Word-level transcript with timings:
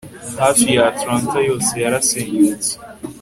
Hafi 0.41 0.65
ya 0.75 0.83
Atlanta 0.91 1.37
yose 1.49 1.73
yarasenyutse 1.83 2.71